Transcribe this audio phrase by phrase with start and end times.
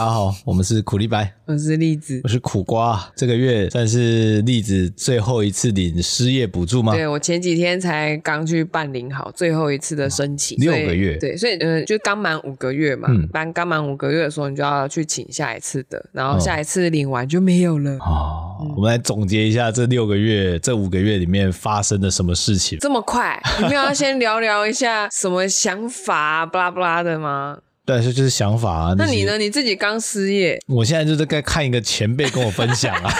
[0.00, 2.98] 大家好，我们是苦力白，我是栗子，我是苦瓜。
[3.14, 6.94] 这个月算是栗子最后一次领失业补助吗？
[6.94, 11.18] 对，我前几天才刚去办领好最后一次的申请，六个月。
[11.18, 17.90] 对，所以呃，就刚满五个月嘛，满、嗯、刚满五个月的时候，你就要去请下一次的，然后下一次领完就没有了。
[17.98, 22.78] 哦，嗯、我们来总结一下这六个月、这五个月里面发生了什么事情？
[22.78, 23.38] 这么快？
[23.58, 27.58] 你们要先聊聊一下什么想法，巴拉巴拉的吗？
[27.84, 28.94] 对，是就是想法啊。
[28.96, 29.36] 那你呢？
[29.38, 33.12] 你自己刚失业，我现在就是在看一个前辈跟我分享啊。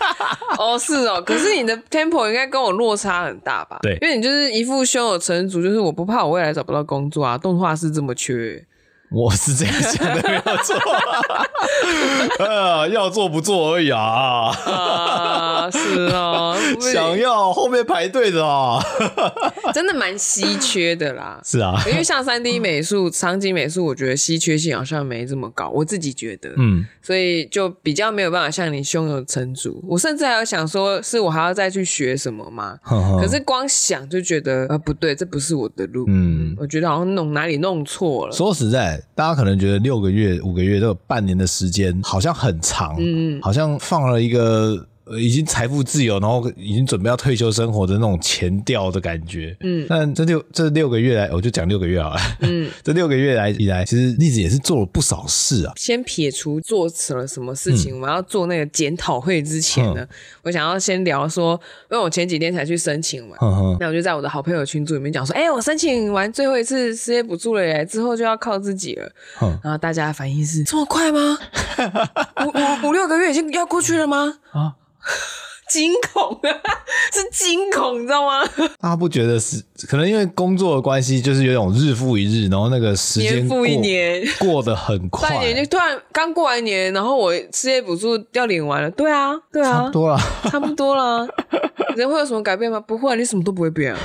[0.56, 1.20] 哦，是哦。
[1.20, 3.78] 可是你的 tempo 应该跟我落差很大吧？
[3.82, 7.36] 对，因为你就是一副胸有成竹，就是我不怕我未来找不到工作啊。
[7.36, 8.64] 动画是这么缺。
[9.14, 10.74] 我是这样想的，没有错。
[12.44, 14.50] 呃，要做不做而已啊。
[14.66, 16.56] 啊，是啊，
[16.92, 18.82] 想要后面排队的啊，
[19.72, 21.40] 真的蛮稀缺的啦。
[21.44, 26.50] 是啊，因为像三 D 美术、场景美术，我觉得稀缺性好像没这么高，我自己觉得。
[26.56, 29.80] 嗯，所以就比较没有办法像你胸有成竹。
[29.86, 32.76] 我甚至还要想说，是我还要再去学什么吗？
[32.82, 36.04] 呵呵，可是光想就觉得，呃，不对，这不是我的路。
[36.08, 38.32] 嗯，我觉得好像弄哪里弄错了。
[38.32, 39.00] 说实在。
[39.14, 44.86] 大家可能觉得六个月、五个月都有半年的时间，好像很长，嗯，好像放了一个。
[45.06, 49.54] 呃，已经财富自由，然后已经准备要退休生活的那种前调的感觉。
[49.60, 52.20] 嗯，但这六这六个月来，我就讲六个月好了。
[52.40, 55.72] 嗯， 这六个月来以来，其实栗子也是做了不少事啊。
[55.76, 60.08] 先撇除做成了什么事情，嗯、我们要做那个检讨会之前呢，嗯、
[60.44, 61.52] 我想要先聊说，
[61.90, 69.12] 因为我前几天才去申请完，嗯嗯、那我就在我的好朋友群组里面讲说，哎、欸，我申请完最后一次失业补助了耶，之后就要靠自己了。
[69.42, 71.38] 嗯、然后大家的反应是这么快吗？
[72.40, 74.38] 五五五六个月已经要过去了吗？
[74.52, 74.76] 啊？
[75.70, 76.50] 惊恐啊，
[77.12, 78.44] 是惊恐，你知道吗？
[78.78, 90.18] 大家不觉得是可能因为工作的关系，就是有种日复一日，然后那个时间年复一年过得很快，半年就突然刚过完年，然后我失业补助要领完了，对啊，对啊，差不多了，
[90.50, 91.26] 差不多了。
[91.96, 92.78] 人会有什么改变吗？
[92.80, 93.98] 不会，你什么都不会变啊。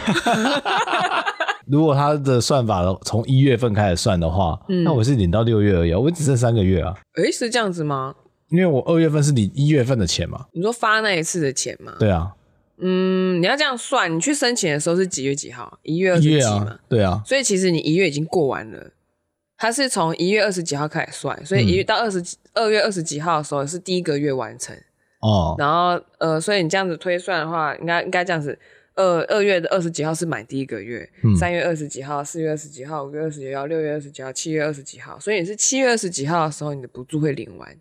[1.68, 6.96] 如果他的算法从一月份开始算的话，嗯、那我是领到六月而已，我只剩三个月啊。
[7.18, 8.16] 诶、欸，是这样子吗？
[8.50, 11.96] 因为我二月份是你一月份的钱嘛，你说发那一次的钱吗？
[12.00, 12.34] 对啊，
[12.78, 15.80] 嗯，你要这样算，你去申请的时候是几月几号？
[15.84, 16.72] 一月二十几嘛？
[16.72, 18.92] 啊对啊，所以其实你一月已经过完了，
[19.58, 22.24] 它是从一月二十几号开始算，所以一月到二十
[22.54, 24.76] 二月二十几号的时候是第一个月完成
[25.22, 25.56] 哦。
[25.60, 28.58] 然后呃，所以你这样子推算的话，应该应该这样子，
[28.96, 31.08] 二二月的二十几号是满第一个月，
[31.40, 37.78] 三、嗯、月二十几号、四月二十几号、五月二十几号、六月二十几号、七月二十几号，所以你是七月二十几号的时候，你的补助会领完。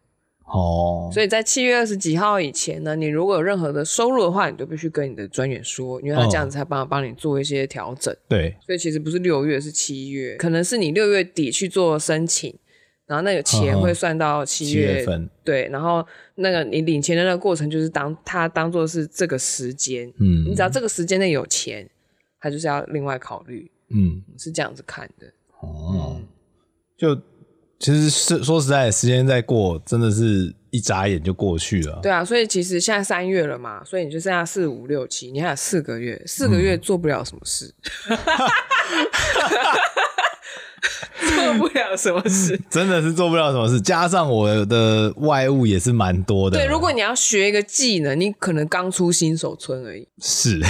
[0.50, 8.14] 哦，所以在七月二十几号以前呢，你如果有任何的收入的话，你就必须跟你的专员说，因为他这样子才帮帮你做一些调整。
[8.26, 12.58] 对，所以其实不是六月，是七月，可能是你六月底去做申请，
[13.06, 15.28] 然后那个钱会算到七月，七月份。
[15.44, 16.02] 对，然后
[16.36, 21.86] 那个你领钱的那个过程，就是当他当做是这个时间，嗯，你只要这个时间内有钱，
[22.40, 25.26] 他就是要另外考虑，嗯，是这样子看的。
[25.60, 26.26] 哦，嗯、
[26.96, 27.20] 就。
[27.78, 32.00] 其实是说实在，时间在过，真的是一眨眼就过去了。
[32.02, 37.72] 对啊，所以其实现在三月了嘛，所以你就剩下四五六七，你还有四个月，四个月做不了什么事，
[38.08, 38.18] 嗯、
[41.54, 43.80] 做不了什么事，真的是做不了什么事。
[43.80, 46.58] 加上我的外物也是蛮多的。
[46.58, 50.08] 对，如果你要学一个技能，你可能刚出新手村而已。
[50.20, 50.60] 是，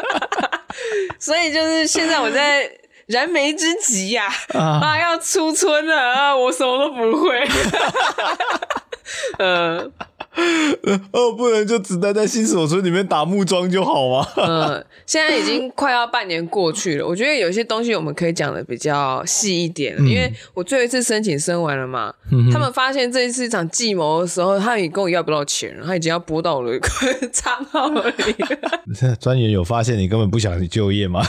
[1.18, 2.70] 所以就是现在我在。
[3.06, 4.28] 燃眉之急呀！
[4.54, 6.36] 啊，啊，要出村了啊！
[6.36, 7.40] 我什么都不会。
[9.38, 9.78] 嗯，
[11.12, 14.26] 哦，不能就只待在新手村里面打木桩就好吗？
[14.36, 26.76] 嗯， 现在已经快要半年过去了，我觉得有些东西我们可以讲的比较细一点，嗯、因为我最后一次申请申完了嘛，嗯、他们发现这一次一场计谋的时候，他已经跟我要不到钱了，他已经要拨到我的
[27.30, 28.12] 账号里。
[29.20, 31.24] 专员有发现你根本不想去就业吗？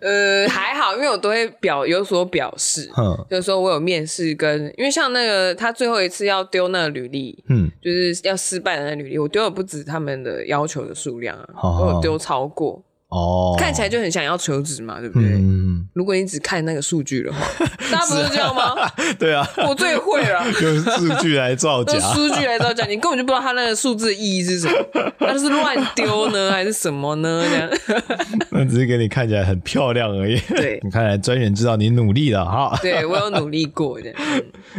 [0.00, 12.82] 呃，还好，因为我都会表有所表示，嗯，就是说我有面试跟，因为像那个他最后一次要丢那个履历，嗯，就是要失败的那履历，我丢了不止他们的要求的数量啊，哦、我有丢超过。
[13.12, 15.28] 哦，看起来就很想要求职嘛，对不对？
[15.32, 17.38] 嗯，如果你只看那个数据的话，
[17.92, 18.74] 大家不是这样吗？
[19.18, 27.44] 对啊，我最会了， 用数据来造假， 用数据来造假，你根本就不知道它那个数字的意义是什么，那是乱丢呢，还是什么呢？
[27.46, 28.02] 这样，
[28.50, 30.38] 那只是给你看起来很漂亮而已。
[30.48, 32.78] 对，你看来专员知道你努力了哈。
[32.80, 34.10] 对，我有努力过的。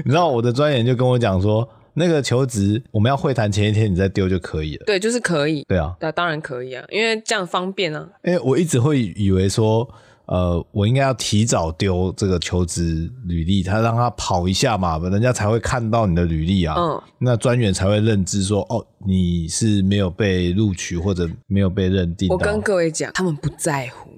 [0.04, 1.70] 你知道我的专员就跟我讲说。
[1.94, 4.84] 那个求职，我们要会谈前一天你再丢就可以了。
[4.86, 5.64] 对，就是可以。
[5.68, 8.08] 对啊，那当然可以啊，因为这样方便啊。
[8.24, 9.88] 因为我一直会以为说，
[10.26, 16.76] 呃，我应该要提早丢这个求职履历，他让他跑一下嘛，人家才会看到你的履历啊。
[16.78, 22.30] 嗯，那专员才会认知说，哦，你是没有被录取或者没有被认定。
[22.30, 24.10] 我跟各位讲，他们不在乎。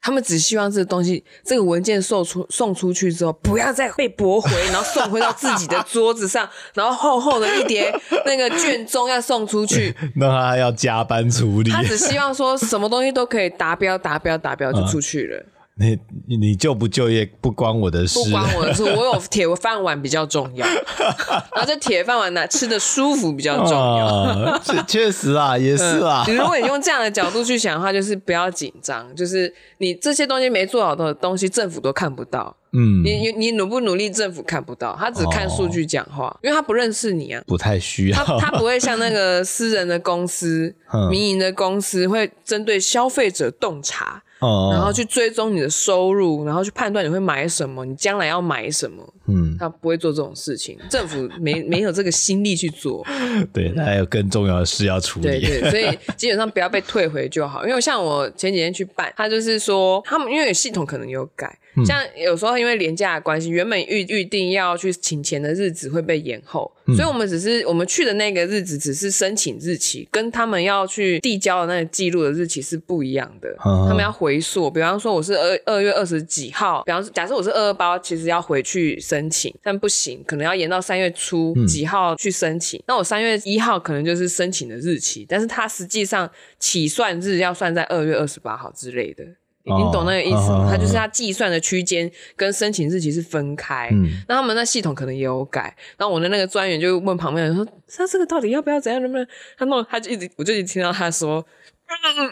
[0.00, 11.70] 他们只希望这个东西，这个文件送出送出去之后，不要再被驳回，然后送回到自己的桌子上，然后厚厚的一叠那个卷宗要送出去， 那他要加班处理。
[11.70, 15.36] 他只希望说什么东西都可以达标，达标，达标就出去了。
[15.36, 26.24] 嗯你你就不就业不关我的事，不关我的事， 我有铁饭碗比较重要，然后这铁饭碗呢，吃的舒服比较重要，确确实啊， 也是啊。
[26.26, 32.56] 嗯、如果你用这样的角度去想的话，就是不要紧张，就是你这些东西没做好的东西，政府都看不到。
[32.72, 38.16] 嗯，你你你努不努力，政府看不到，他只看数据讲话，哦、因为他不认识你啊，不太需要。
[38.24, 44.22] 他他不会像那个私人的公司、 嗯、民营的公司会针对消费者洞察。
[44.40, 49.02] 然后去追踪你的收入，然后去判断你会买什么，你将来要买什么。
[49.28, 53.06] 嗯，他不会做这种事情，政府没没有这个心力去做。
[53.52, 55.26] 对，他还有更重要的事要处理。
[55.26, 57.66] 对对，所以 基本上不要被退回就好。
[57.66, 61.58] 因为像我前几天去办，他就是说他们因为系统可能有改。
[61.86, 73.48] 像有时候因为廉价的关系，原本预预定要去请钱的日子会被延后，嗯、所以我们只是我们去的那个日子只是申请日期，跟他们要去递交的那个记录的日期是不一样的。
[73.64, 82.78] 嗯、他们要回溯，比方说我是二二月二十几号，比方说假设我是二二八，其实要回去申请，但不行，可能要延到三月初几号去申请。
[82.80, 89.24] 嗯、那我三月一号可能就是申请的日期，但是它实际上起算日要算在二月二十八号之类的。
[89.64, 90.66] 你懂那个意思吗？
[90.66, 93.90] 它、哦、就是它计算的区间跟申请日期是分开。
[93.92, 95.76] 嗯，那他们那系统可能也有改。
[95.98, 99.02] 然后我的那个专员就问旁边人说：“他这个到底要不要怎样？
[99.02, 99.26] 能不能？”
[99.58, 101.44] 他弄，他就一直，我就一直听到他说
[101.88, 102.28] ：“嗯嗯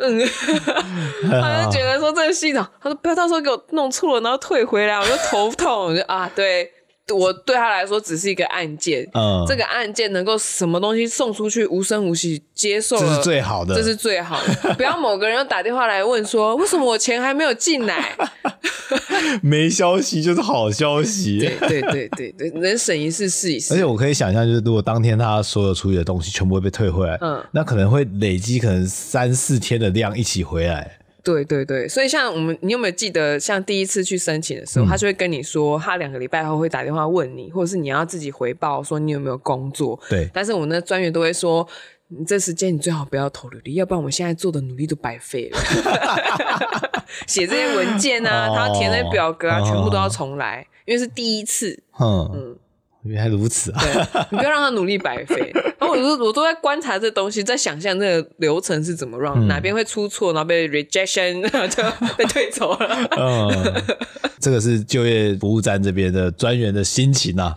[0.00, 0.28] 嗯。”
[1.40, 5.86] 他就觉得说这个系统，他说不要到时候给我弄错了，然后退回来，我就头痛。
[5.86, 6.70] 我就啊，对。
[7.12, 14.74] 我对他来说只是一个案件，嗯，这个案件能够什么东西送出去无声无息接受，这是最好的，这是最好的。
[14.74, 18.16] 不要某个人又打电话来问说，为什么我钱还没有进来？
[19.42, 23.74] 没消息就是好消息，对对对对对，能省一次是一次。
[23.74, 30.98] 而且我可以想象，就是如果当天他所有处理的东西全部会被退回来，嗯，那可能会累积可能三四天的量一起回来。
[31.24, 39.98] 对对对，所以像我们，你有没有记得，像第一次去申请的时候，嗯、他就会跟你说，他两个礼拜后会打电话问你，或者是你要自己回报说你有没有工作。
[40.10, 41.66] 对，但是我们的专员都会说，
[42.08, 45.58] 你这时间你最好不要投履历，要不然我们现在做的努力都白费了。
[47.26, 51.82] 写这些文件啊，哦、他要填那些表格啊，哦、全部都要重来，因为是第一次。
[51.98, 52.30] 嗯。
[52.34, 52.56] 嗯
[53.04, 53.80] 原来如此啊！
[53.82, 55.52] 对， 你不要让他努力白费。
[55.78, 61.82] 然后我都我都在观察这东西，在想象这个流程是怎么嗯、哪边会出错，然后被 rejection 就
[62.16, 63.08] 被退走了。
[63.18, 63.82] 嗯，
[64.40, 67.52] 这个是就业服务站这边的专员的心情啊。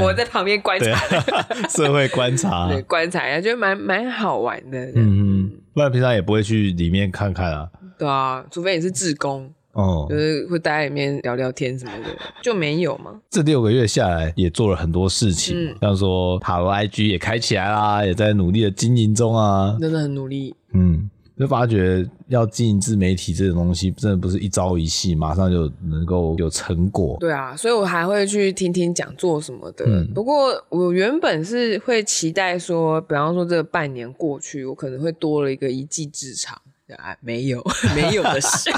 [0.00, 0.96] 我在旁边观察，
[1.68, 4.78] 社会观察，对，观察一下，觉得蛮蛮好玩的。
[4.94, 7.68] 嗯嗯，不然平常也不会去里面看看啊。
[7.98, 9.52] 对啊，除非你是志工。
[9.72, 12.08] 哦，就是会待在里面聊聊天什么的，
[12.42, 13.20] 就没有吗？
[13.30, 20.54] 这六个月下来也做了很多事情，嗯、像说塔罗 IG 也开起来啦，也在努力的经营中啊，真的很努力。
[20.72, 27.16] 嗯，就发觉要经营自媒体这种东西，真的不是一朝一夕，马上就能够有成果。
[27.20, 29.84] 对啊，所以我还会去听听讲座什么的。
[29.86, 36.60] 嗯、不过我原本是会期待说，比方说这个半年过去，我可能会多了一个一技之长。
[36.96, 38.68] 啊，没有， 没有的事。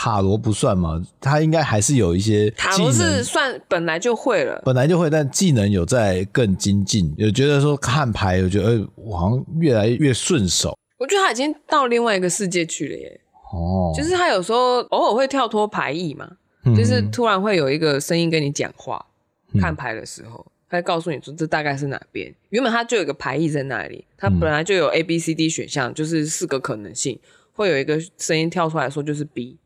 [0.00, 7.12] 塔罗不算嘛，他应该还是有一些塔罗是算本来就会了，本来就会，但技能有在更精进。
[7.18, 10.78] 有觉得说看牌，我觉得我好像越来越顺手。
[10.98, 13.20] 我觉得他已经到另外一个世界去了耶。
[13.52, 16.30] 哦，就是他有时候偶尔会跳脱牌意嘛，
[16.64, 19.04] 嗯、就是突然会有一个声音跟你讲话，
[19.52, 22.32] 嗯、看牌的时候，他会告诉你说这大概是哪边。
[22.50, 27.18] 原本他就有一个牌意在那里，他本来就有 A B C D 选项，就是四个可能性，
[27.52, 29.58] 会有一个声音跳出来说就是 B。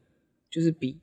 [0.53, 0.97] 就是比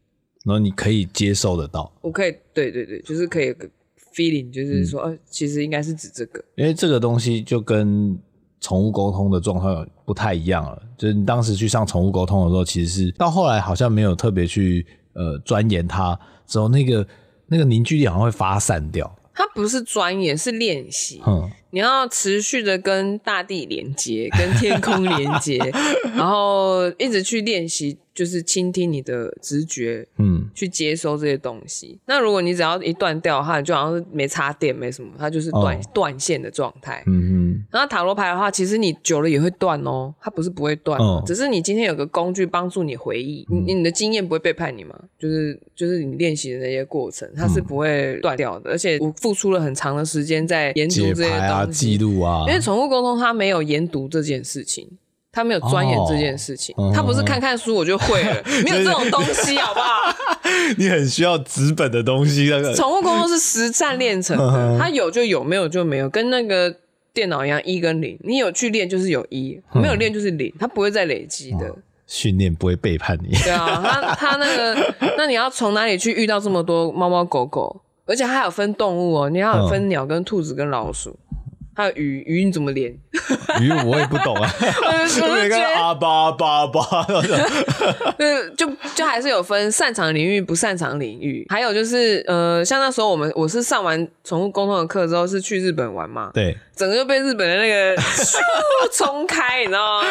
[0.45, 3.67] 然后你可以接受得到，我可以，对对对，就是可以有个
[4.15, 8.17] feeling，就是说，呃、嗯，其实应该是指这个，因为这个东西就跟
[8.61, 10.81] 宠物沟通的状况不太一样了。
[10.97, 17.05] 就是你当时去上宠物沟通的时候，其实是到后来好像没有特别去呃钻研它，之后那个
[17.47, 19.13] 那个凝聚力好像会发散掉。
[19.33, 21.21] 它不是钻研，是练习。
[21.25, 25.57] 嗯，你要持续的跟大地连接，跟天空连接，
[26.15, 27.97] 然后一直去练习。
[28.11, 31.97] 就是倾听你的直觉，嗯，去接收这些东西。
[32.05, 37.01] 那如果你只要一断掉的话，就好像是没插电，没什么，它就是断断、哦、线的状态。
[37.05, 37.65] 嗯嗯。
[37.71, 44.93] 然后塔罗牌的话，其实你久了也会断哦，它不是不会断，哦、只是你今天有个工具帮助你回忆，嗯、你你的经验不会背叛你嘛？
[45.17, 48.69] 就是就是你练习的那些过程，它是不会断掉的。
[48.69, 54.87] 嗯、而且我付出了很长的时间在研读这些东西，记录啊，因为宠物沟通它没有研读这件事情。
[55.31, 60.11] 他没有钻研这件事情，哦、他不是看看书我就会了，嗯、 没有这种东西，好不好？
[60.75, 66.75] 你很需要纸本的东西，那个宠物沟通是实战练成的，他、嗯、有就有，没有就没有，跟那个
[67.13, 71.75] 电脑一样，一跟零，你有去练就是有一，没有练就是零，它不会再累积的。
[72.07, 73.29] 训练不会背叛你。
[73.43, 77.79] 对啊，他他那个， 那你要从哪里去遇到这么多猫猫狗狗？
[78.07, 81.15] 而且还有分动物哦，你要有分鸟跟兔子跟老鼠。
[81.79, 82.91] 还有鱼，鱼你怎么连？
[83.61, 87.07] 鱼我也不懂啊， 我觉得阿巴阿巴巴，
[88.19, 91.45] 对，就就还是有分擅长领域不擅长领域。
[91.49, 98.01] 还有就是，呃，像那时候我们我是上完宠物沟通的课之后是去日本玩嘛，对，整个就被日本的那个
[98.91, 100.07] 冲开，你知道吗？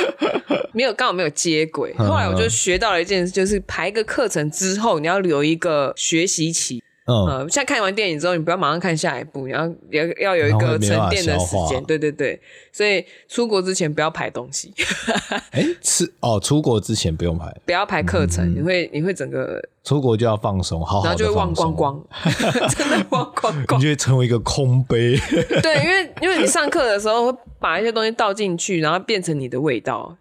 [0.73, 1.95] 没有刚好没有接轨。
[1.99, 6.83] 后来我就学到了一件事，就是排个课程之后，你要留一个学习期。
[7.09, 11.83] 嗯，呃，现在看完电影之后，你不要马上看下一部，你要要要有一个沉淀的时间。
[11.85, 12.38] 对对对，
[12.78, 14.73] 所以出国之前不要排东西。
[15.50, 19.61] 哎，是哦，出国之前不用排，不要排课程，嗯、你会你会整个。
[19.82, 22.06] 出国就要放松，好然后就会忘光光，
[22.76, 25.18] 真的忘光光，你就会成为一个空杯。
[25.62, 30.14] 对，因为因为你上课的时候会把一些东西倒进去，然后变成你的味道。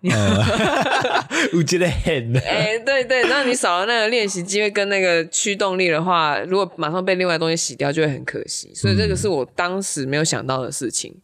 [1.53, 8.71] 我觉得很哎，对对，那你少了那个练习机会跟那个驱动力的话，如果马上被另外东西洗掉，就会很可惜。
[8.73, 11.13] 所以这个是我当时没有想到的事情。
[11.13, 11.21] 嗯，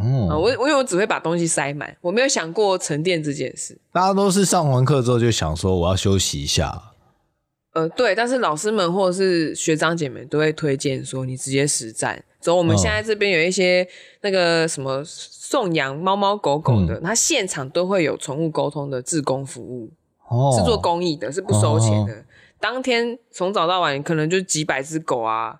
[0.00, 3.78] 我我因为我只会把东西塞满，我没有想过沉淀这件事。
[3.92, 6.90] 大家都是上完课之后就想说我要休息一下。
[7.74, 12.24] 呃，对，但是老师们或者是学长姐们都会推荐说，你直接实战。
[12.40, 13.84] 走，我们现在这边有一些
[14.20, 19.90] 那个什么送养猫猫狗狗的，他、嗯、现场都会有宠物沟通的志工服务，
[20.28, 22.12] 哦、是做公益的，是不收钱的。
[22.12, 22.24] 哦、
[22.60, 25.58] 当天从早到晚，可能就几百只狗啊，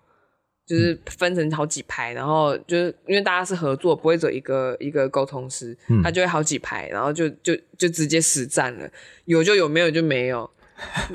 [0.66, 8.88] 就是分成好几排，然后就是因为大家是合作，不会走一个一个沟通师，他就会好几排，然后就就就直接实战了，
[9.24, 10.48] 有就有，没有就没有。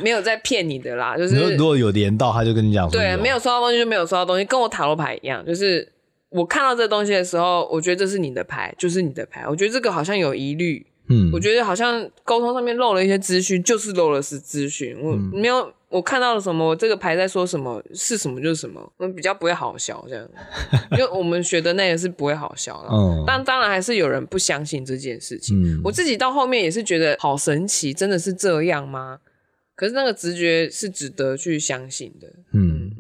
[0.02, 5.86] 没有在骗你的啦，就是如果有连到，他就跟你讲，对，没有收到东西就没有收到东西，跟我塔罗牌一样，就是
[6.30, 20.30] 我看到这东西的时候，我觉得这是你的牌，就是你的牌，我觉得这个好像有疑虑，嗯，我觉得好像沟通上面漏了一些资讯，就是漏了是资讯，我没有我看到了什么，我这个牌在说什么，是什么就是什么，我们比较不会好笑这样，
[20.92, 29.20] 因为我们学的那个是不会好笑的，嗯，但当然还是有人不相信这件事情，嗯，我自己到后面也是觉得好神奇，真的是这样吗？
[29.76, 32.92] 可是那个直觉是值得去相信的，嗯，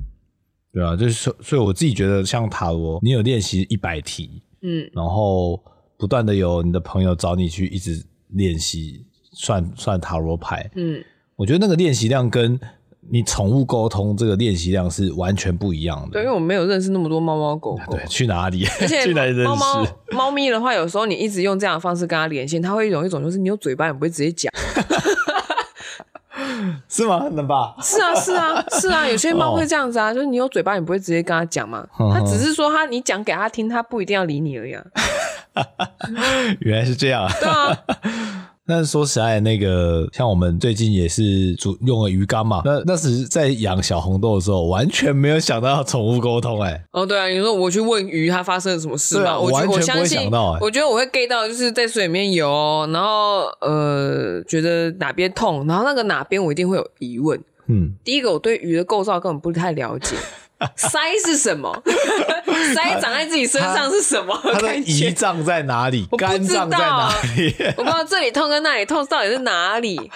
[0.73, 5.61] 对啊，就是所所以我自己觉得，像塔罗，你有练习一百题，嗯，然后
[5.97, 11.03] 不断的有你的朋友找你去一直练习算算塔罗牌，嗯，
[11.35, 12.57] 我觉得那个练习量跟
[13.11, 16.13] 你宠物沟通这个练习量是完全不一样的。
[16.13, 18.65] 对，因为我没有认识那么多猫猫狗狗， 对，去哪里？
[18.81, 19.43] 而且 去哪里认识？
[19.43, 24.51] 猫猫猫咪的话，有时候你一直用这样的方式跟它连线，它会有一种就是你有嘴巴，你不会直接讲。
[26.87, 27.27] 是吗？
[27.31, 27.75] 能吧？
[27.81, 29.07] 是啊，是啊，是啊。
[29.07, 31.87] 有些猫会这样子啊，就是你有嘴巴，你不会直接跟它讲嘛。
[32.13, 34.75] 他只是说它，你讲给它听，它不一定要理你而已。
[36.59, 37.29] 原来是这样。
[37.39, 37.77] 对啊。
[38.69, 46.83] 但是说实在，那个像我们最近也是主用了鱼缸嘛，那那时在养小红豆的时候，完全没有想到要宠物沟通哎、欸。
[46.91, 49.31] 哦，对啊，你说我去问鱼，它发生了什么事吗？
[49.31, 50.59] 啊、我完全不会想到、欸。
[50.61, 57.41] 我觉得我会 get 到，就是在水里面游，然后呃，觉得哪边痛，然后那个哪边我一定会有疑问。
[57.65, 60.15] 嗯，第一个我对鱼的构造根本不太了解。
[60.75, 61.71] 鳃是什么？
[62.75, 64.37] 腮长在自己身上是什么？
[64.43, 66.07] 它的胰脏在哪里？
[66.17, 67.55] 肝脏在哪里？
[67.77, 70.11] 我不知道 这里痛跟那里痛到底是哪里，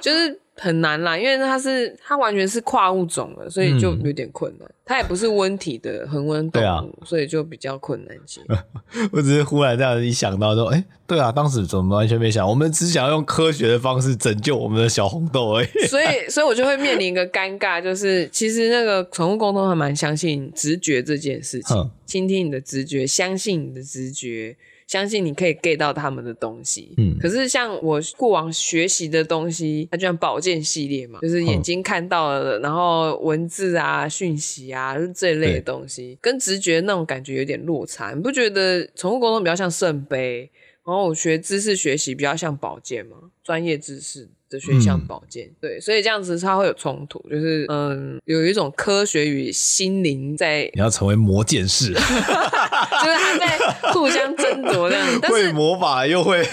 [0.00, 0.38] 就是。
[0.54, 4.68] 很难啦，因为它是它完全是跨物种的，所以就有点困难。
[4.68, 8.40] 嗯、它也不是温体的恒温动物，啊、所以就比较困难些。
[9.12, 12.46] 我只是忽然这样一想到说，哎、欸，对啊，当时怎么完全没想？
[12.48, 15.68] 我们只想要用科学的方式拯救我们的小红豆而已。
[15.88, 24.56] 所以，所以我就会面临一个尴尬，就是其实那个宠物沟通还蛮相信直觉这件事情，倾、嗯、听你的直觉，相信你的直觉。
[24.92, 26.92] 相信你可以 get 到他们的东西。
[26.98, 38.12] 嗯，可是像我过往学习的东西，它就像保健系列嘛，就是眼睛看到了然后文字啊、讯息啊，就是这一类的东西，跟直觉那种感觉有点落差。
[38.12, 40.50] 你不觉得宠物沟通比较像圣杯，
[40.84, 43.16] 然后我学知识学习比较像宝剑吗？
[43.42, 44.28] 专业知识。
[44.52, 51.94] 的学像保健，嗯、对，所以这样子它会有冲突，就是嗯，有一种科学与心灵在，你要成为魔剑士，
[53.02, 56.46] 就是他在互相争夺这样子，会魔法又会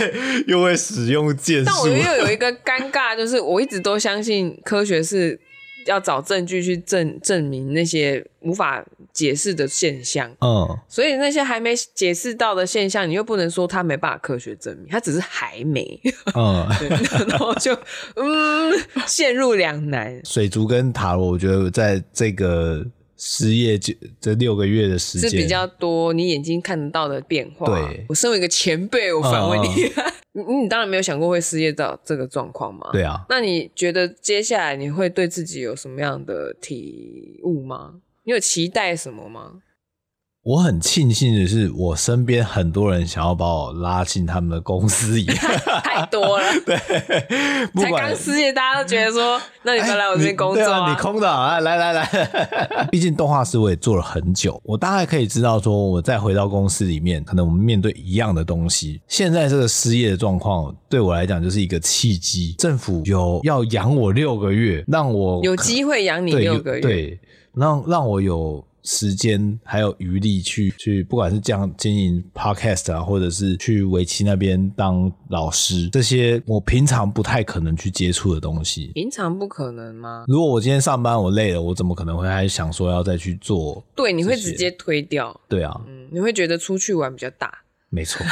[0.47, 5.39] 又会使用剑术，但我又有一个尴尬，就是我一直都相信科学是。
[5.85, 15.99] 要找证据去证证明那些无法解释的现象，嗯，所以那些还没解释到的现象，你又不能说它没办法科学证明，它只是还没，
[16.35, 16.67] 嗯，
[17.27, 17.73] 然后就
[18.17, 18.71] 嗯
[19.07, 20.21] 陷入两难。
[20.25, 22.85] 水族跟塔罗，我觉得在这个
[23.19, 27.67] 失业这这六个月的时间是比较多，你眼睛看得到的变化。
[27.67, 29.83] 对，我身为一个前辈，我反问你。
[29.97, 32.87] 嗯 你你当然没有想过会失业到这个状况吗？
[32.93, 33.25] 对啊。
[33.29, 37.95] 那你觉得接下来你会对自己有什么样的体悟吗？
[38.23, 39.53] 你有期待什么吗？
[40.41, 45.25] 我很庆幸的是，我身边很多人想要把我拉进他们的公司里，
[45.83, 46.45] 太多了。
[46.65, 46.77] 对，
[47.75, 50.89] 才刚失业，大家都觉得说，那你不要来我这边工作啊？
[50.89, 51.59] 你空的啊？
[51.59, 52.07] 来来来，
[52.89, 59.01] 毕竟动画师我也做了很久，我大概可以知道说，我再回到公司里面，可能我们面对一样的东西。
[59.09, 62.55] 现在这个失业的状况，对我来讲就是一个契机。
[62.57, 67.19] 政府有要养我六个月，让我有机会养你六个月，对，
[67.53, 68.65] 让让我有。
[68.91, 78.87] 时间还有余力去去，不管是这样经营 podcast 啊，或者是去围棋那边当老师，这些我平常不太可能去接触的东西。
[78.95, 80.25] 平常不可能吗？
[80.27, 83.85] 如果我今天上班我累了，我怎么可能会还想说要再去做？
[83.95, 85.39] 对，你会直接推掉。
[85.47, 87.59] 对啊，嗯，你会觉得出去玩比较大。
[87.91, 88.25] 没错，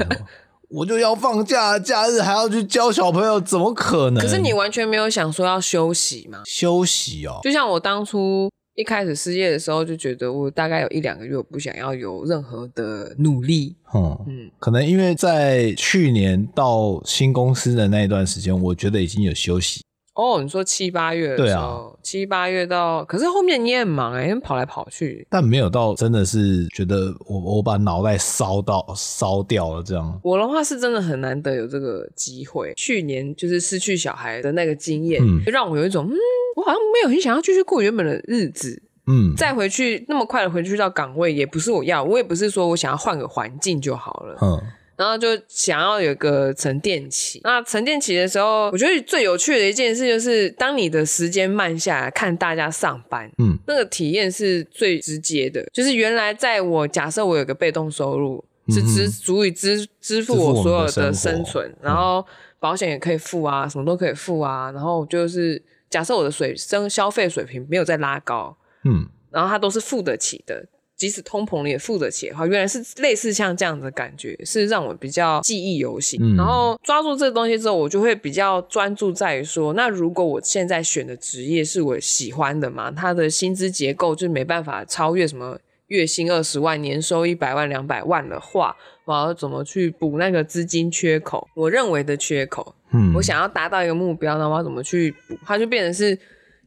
[0.00, 0.26] 没错，
[0.68, 4.20] 我就要放假，假日还要去教小朋友，怎么可能？
[4.20, 6.42] 可是你完全没有想说要休息吗？
[6.44, 8.50] 休息哦，就像我当初。
[8.74, 19.82] 一开始失业的时候就觉得我大概有一两个月我不想要有任何的努力，嗯嗯，可能因为在去年到新公司的那一段时间，我觉得已经有休息。
[20.14, 30.20] 哦，你说七八月的时候，对啊，七八月到，可是后面你也很忙哎，跑来跑去，但没有到真的是觉得我我把脑袋烧到烧掉了这样。
[30.22, 36.16] 我的话是真的很难得有这个机会，去年就是失去小孩的那个经验，嗯，就让我有一种嗯。
[36.54, 44.60] 我好像没有很想要继续过原本的日子，嗯，再回去那么快的回去到岗位也不是我要，我也不是说我想要换个环境就好了，嗯，
[45.02, 47.40] 然后就想要有个沉淀期。
[47.42, 55.66] 那沉淀期的时候，我觉得最有趣的一件事就是，当你的时间慢下来看大家上班，嗯，那个体验是最直接的。
[55.72, 62.24] 就是原来在我假设我有个被动收入，是支足以支支付我所有的生存，然后
[62.60, 65.60] 保险也可以付啊，什么都可以付啊，然后就是。
[65.92, 70.64] 假设我的水生消费水平没有再拉高，嗯，然后它都是付得起的，
[71.02, 76.16] 即使通膨你也付得起的话，原来是类似像这样的感觉，是让我比较记忆犹新。
[76.22, 91.48] 嗯，然后抓住这个东西之后，我就会比较专注在于说，那如果我现在选的职业是我喜欢的嘛，它的薪资结构就没办法超越什么月薪二十万、年收一百万、两百万的话，我要怎么去补那个资金缺口？
[91.56, 92.76] 我认为的缺口。
[92.92, 95.36] 嗯，我想要达到一个目标，那我要怎么去补？
[95.44, 96.16] 它就变成是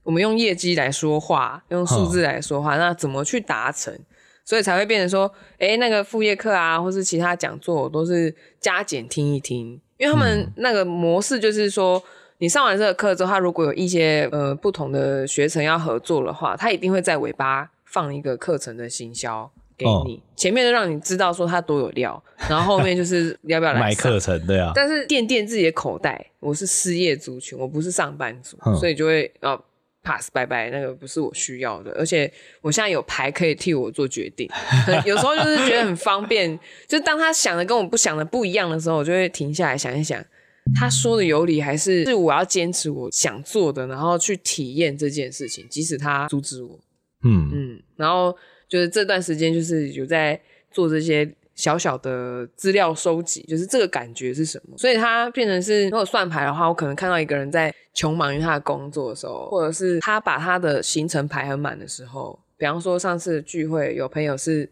[0.04, 3.98] 我们用业绩来说话，用数字来说话，那怎么去达成？
[4.46, 12.02] 所以才会变成说，哎、欸，那个副业课啊，或是其他讲座，我都是加减听一听，因为他们那个模式就是说，
[12.38, 19.52] 你上完这个课之后，他如果有一些呃不同的学程要合作的话，他一定会在尾巴放一个课程的行销。
[19.78, 24.72] 给你、哦、前面就让你知道说他多有料，然后后面就是 要不要来买课程，对啊。
[24.74, 29.62] 但是垫垫自己的口袋，我是失业族群，我不是上班族，嗯、所以就会要
[30.06, 31.92] pass 拜拜，那个不是我需要的。
[31.94, 34.48] 而且我现在有牌可以替我做决定，
[35.04, 36.58] 有时候就是觉得很方便。
[36.88, 40.24] 就当他想的跟我不想的不一样的时候，我就会停下来想一想，
[40.80, 46.80] 他说的有理还是是我要坚持我想做的，然后去体验这件事情，即使他阻止我。
[47.24, 48.38] 嗯嗯，然后。
[48.68, 50.42] 就是这段时间，就是有在
[50.72, 51.24] 做这些
[51.56, 54.78] 小小的资料收集，就是这个感觉是什么？
[54.78, 62.38] 所以他变成是，如果算牌的话，我可能看到一个人在穷忙于他的工作的时候，或者是他把他的行程排很满的时候。
[62.58, 64.70] 比方说上次聚会，有朋友是，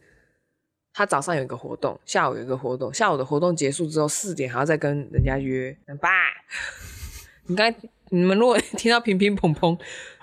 [0.93, 5.75] 他早上有一个活动，下午有一个活动，下午的活动结束之后四点还要再跟人家约。
[6.01, 6.09] 爸，
[7.47, 7.77] 你刚才
[8.09, 9.77] 你们如果 听到乒乒乓乓，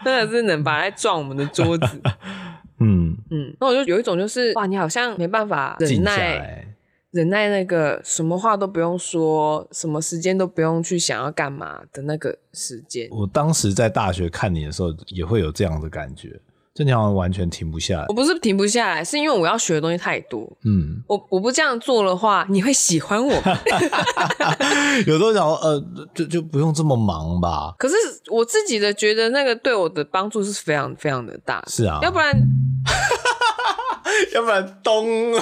[0.04, 1.86] 真的是能把来撞我们的桌子。
[2.80, 6.66] 嗯嗯，那我就有一种就是哇，你好像没办法忍耐，
[7.10, 13.08] 忍耐那个什么话都不用说，什么时间都不用去想要干嘛的那个时间。
[13.10, 16.40] 我当时在大学看你的时候，也会有这样的感觉。
[16.72, 18.04] 就你好像完全停不下来。
[18.08, 20.40] 我不是停不下来，是因为我要学的东西太多。
[20.64, 23.58] 嗯，我我不这样做的话，你会喜欢我吗？
[25.06, 27.74] 有时候想说，呃，就就不用这么忙吧。
[27.76, 27.94] 可是
[28.30, 31.62] 我自己的觉得，那个对我的帮助是非常非常的大。
[31.66, 32.32] 是啊，要不然，
[34.34, 35.34] 要不然咚，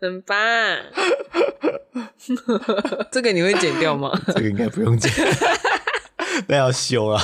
[0.00, 0.78] 怎么办？
[3.10, 4.12] 这个你会剪掉吗？
[4.28, 5.12] 这个应该不用剪，
[6.46, 7.20] 那要修了。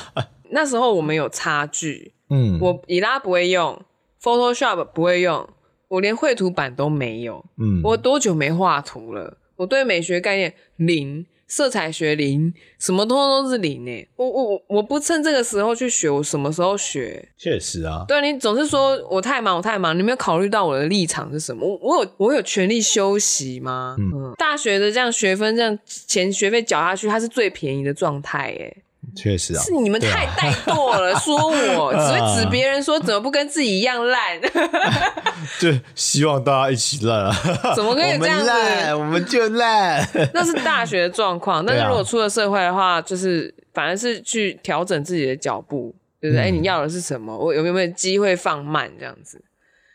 [0.51, 2.13] 那时候我们有差距。
[2.31, 3.81] 嗯，我伊拉不会用
[4.23, 5.49] ，Photoshop 不会用，
[5.89, 7.45] 我连绘图板都没有。
[7.59, 9.39] 嗯，我多久没画图了？
[9.57, 14.09] 我对美学概念零，色彩学零，什么通通都是零诶。
[14.17, 17.29] 我我我不趁这个时候去学，我什么时候学？
[17.37, 18.05] 确实啊。
[18.09, 21.65] 对，你总是说我太忙，我太忙，你没有考虑到我的立场是什么？
[21.69, 23.95] 我我有我有权利休息吗？
[23.99, 28.84] 嗯，嗯，大学的这样学分这样钱学费缴下去，它是最便宜的状态诶。
[29.17, 34.41] 确实啊，是你们太怠惰了，啊、 说我只会指别人说怎么不跟自己一样烂，
[35.61, 37.37] 就希望大家一起烂啊！
[37.77, 38.51] 怎么可以这样子？
[38.51, 40.09] 我们烂，我们就烂。
[40.33, 46.45] 那是大学的状况，但是如果出了社会的话，就是反而是去调整自己的脚步，对不对？
[46.47, 47.37] 哎、嗯，你要的是什么？
[47.37, 49.43] 我有没有机会放慢这样子？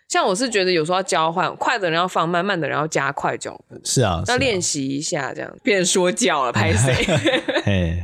[0.08, 3.80] 像我是觉得有时候要交换，快的人要放慢，慢的人要加快脚步。
[3.84, 8.04] 是啊，要练习一下这样，变说教了，拍谁？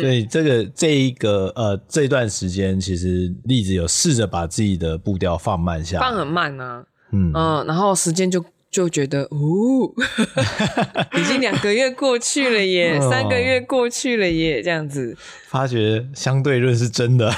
[0.00, 6.84] 所以这个这一个呃这段时间，其实栗子有试着把自己的步调放慢下来，放很慢呢、啊。
[7.10, 9.90] 嗯嗯，然后时间就就觉得哦，
[11.18, 15.16] 已经两个月过去了耶，三个月过去了耶，这样子，
[15.48, 17.32] 发觉相对论是真的，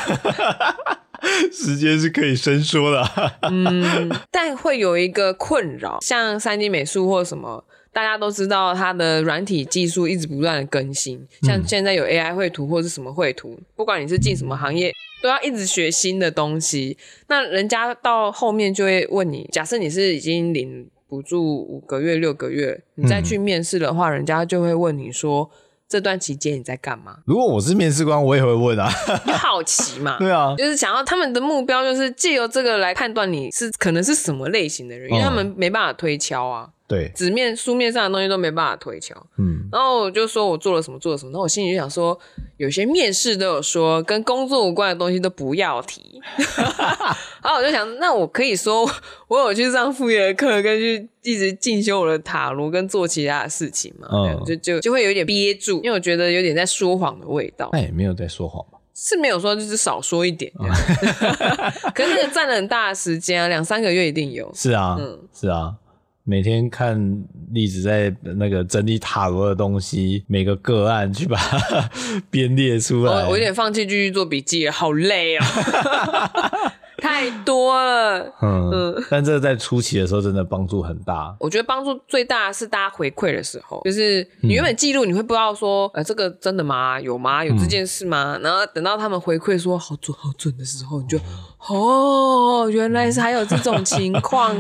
[1.55, 3.09] 时间是可以伸缩的。
[3.43, 7.65] 嗯，但会有一个困扰，像三 D 美术或什么。
[8.01, 14.91] 大家都知道，它的软体技术一直不断的更新，像现在有 AI 绘图或是什么绘图，不管你是进什么行业，
[15.23, 16.97] 都要一直学新的东西。
[17.29, 25.51] 那人家到后面就会问你，假设你是已经领补助五个月、六个月，你再去面试的话，人家就会问你说，
[25.87, 27.19] 这段期间你在干嘛？
[27.29, 28.91] 如果我是面试官，我也会问啊，
[29.27, 30.17] 你好奇嘛？
[30.19, 36.71] 对啊，就是想要他们的目标就是借由这个来判断你是可能是什么类型的人，因为他们没办法推敲啊。
[36.91, 39.15] 对，纸面书面上的东西都没办法推敲。
[39.39, 41.31] 嗯，然后我就说我做了什么，做了什么。
[41.31, 42.19] 然后我心里就想说，
[42.57, 46.21] 有些面试都有说跟工作无关的东西都不要提。
[47.41, 48.91] 然后我就想，那我可以说
[49.29, 54.09] 我有去上副业课，跟去一直进修我的塔罗，跟做其他的事情嘛。
[54.11, 57.69] 嗯，就就就会有点憋住，因为我觉得有点在说谎的味道。
[57.73, 58.79] 那也没有在说谎吧？
[58.97, 60.53] 是没有说，就是少说一点。
[60.59, 60.67] 嗯、
[61.95, 64.51] 可是那个占了很大的时间啊，两三个月一定有。
[64.55, 65.73] 是啊，嗯，是啊。
[66.31, 66.97] 每天看
[67.53, 71.91] 栗子在那个整理塔罗的东西，每个个案去把它
[72.31, 73.25] 编列出来。
[73.27, 75.43] 我有点放弃继续做笔记了，好累哦。
[77.03, 81.35] 太多了，嗯，嗯，但这个在初期的时候真的帮助很大。
[81.41, 87.01] 我觉得帮助最大的是大家回馈的时候，就是你原本记录，你会不知道说，呃，这个真的吗？
[87.01, 87.43] 有吗？
[87.43, 88.37] 有这件事吗？
[88.37, 91.19] 嗯、然后等到他们回馈说好准好准的时候，你就
[91.69, 94.55] 哦，原来是还有这种 情况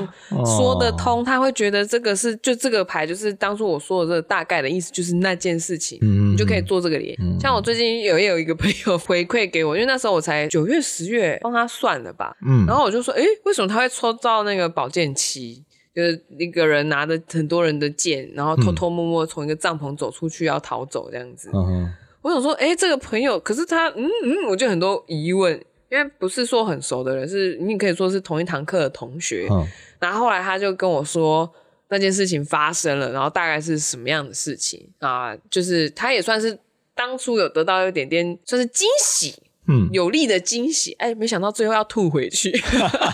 [0.46, 1.24] 说得通。
[1.24, 5.98] 他会觉得这个是就这个牌，就是当初我说的这个大概的意思，就是那件事情，
[6.32, 7.14] 你就可以做这个联。
[7.40, 12.34] 像我最近有也有一个朋友 回馈给我，因为那时候我才九月十月帮他算的吧。
[12.46, 15.62] 嗯，然后我就说，哎，为什么他会抽到那个宝剑七？
[15.92, 21.50] 就是一个人拿着很多人的剑，然后偷偷摸摸从一个帐篷走出去要逃走这样子。
[21.52, 25.60] 嗯，我想说，哎，这个朋友，可是他，嗯嗯，我就很多疑问，
[25.90, 29.48] 因为不是说很熟的人，是你可以说是同一堂课的同学。
[29.50, 29.66] 嗯，
[29.98, 31.52] 然后后来他就跟我说
[31.88, 35.36] 那件事情发生了，然后大概是什么样的事情啊？
[35.50, 36.58] 就是他也算是
[36.94, 39.34] 当初有得到一点点，算是惊喜。
[39.66, 42.50] 嗯，有利的惊喜，哎，没想到最后要吐回去。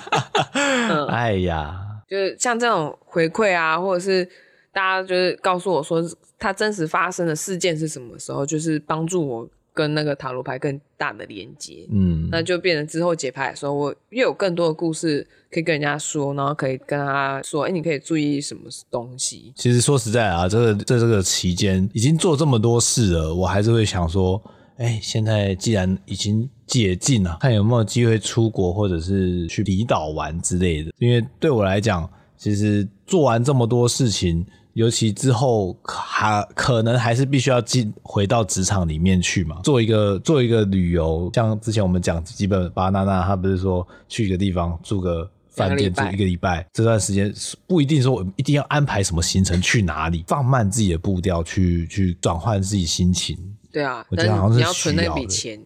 [0.54, 1.76] 嗯、哎呀，
[2.08, 4.24] 就是像这种回馈啊，或者是
[4.72, 6.02] 大家就是告诉我说
[6.38, 11.86] 他真实发生的事件是什么时候，就是帮助我跟那个塔罗牌更大的连接。
[11.92, 19.52] 嗯，那就变成之后解牌的时候，我又有更多的故事可以跟人家说，然后可以跟他说，哎，你可以注意什么东西。
[19.54, 24.42] 其实说实在啊，这个在这个期间已经做这么多事了，我还是会想说。
[24.78, 30.92] 哎，现在既然已经解禁了，看有没有机会出国，或者是去离岛玩之类的。
[30.98, 34.44] 因为对我来讲，其实做完这么多事情，
[34.76, 41.30] 尤其之后还可能还是必须要进回到职场里面去嘛，做一个做一个旅游。
[41.32, 47.32] 像之前我们讲基本巴娜娜，他不是说去一个地方住个饭店住一个礼拜，这段时间
[47.66, 53.34] 不一定说我一定要安排什么行程去哪里，放慢自己的步调去去转换自己心情。
[53.76, 55.62] 对啊，我觉得好像是你要存那笔钱，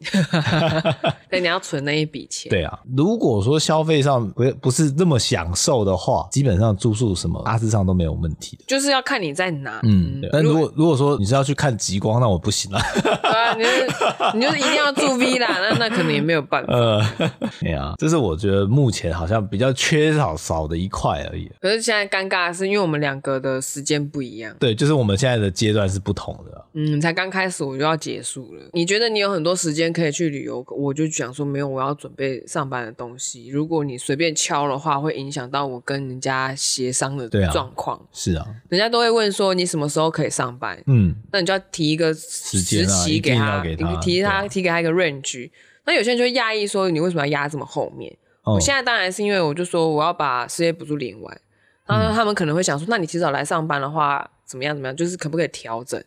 [1.30, 2.50] 对，你要存那一笔钱。
[2.50, 8.64] 对啊，如果说消费上不不是那么享受的话，基本上住宿什么大致上都没有问题的。
[8.66, 9.78] 就是要看你在哪。
[9.84, 12.80] 嗯，但如果如果说你是要去看极光，那我不行了。
[13.00, 13.86] 对啊，你就是
[14.34, 16.72] 你就是一定要住 villa，那那可能也没有办法。
[16.72, 17.00] 呃，
[17.62, 21.48] 对啊，这是我觉得目前好像比较缺少少的一块而已。
[21.60, 24.52] 可是现在尴尬的是，因为我们两个的时间不一样。
[24.58, 26.64] 对，就是我们现在的阶段是不同的。
[26.74, 27.99] 嗯，才刚开始我就要。
[28.00, 33.48] 结束了，你觉得你有很多时间可以去旅游，我就讲说没有，我要准备上班的东西。
[33.48, 37.98] 如果你随便敲的话，会影响到我跟人家协商的状况。
[37.98, 38.06] 啊。
[38.12, 40.82] 是啊，人家都会问说你什么时候可以上班？
[40.86, 45.50] 嗯，那你就要提一个时期给他，给他提他提给他一个 range。
[45.84, 48.16] 那有些人就会压抑说你为什么要压这么后面？
[48.42, 51.40] 哦，我现在当然是因为我就说我要把失业补助领完，
[51.86, 54.74] 然后他们可能会想说，那你提早来上班的话怎么样？
[54.74, 54.96] 怎么样？
[54.96, 56.02] 就是可不可以调整？